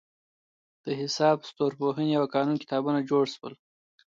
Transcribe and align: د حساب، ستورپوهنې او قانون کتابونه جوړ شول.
د 0.85 0.87
حساب، 1.01 1.37
ستورپوهنې 1.49 2.15
او 2.19 2.25
قانون 2.33 2.57
کتابونه 2.63 2.99
جوړ 3.09 3.23
شول. 3.33 3.53